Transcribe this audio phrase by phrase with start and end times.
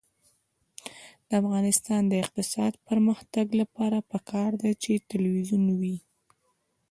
[1.27, 5.97] د افغانستان د اقتصادي پرمختګ لپاره پکار ده چې تلویزیون وي.